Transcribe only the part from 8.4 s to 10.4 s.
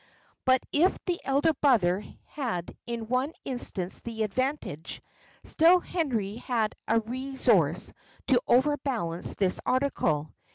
overbalance this article.